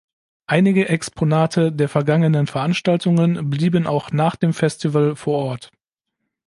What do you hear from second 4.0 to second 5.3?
nach dem Festival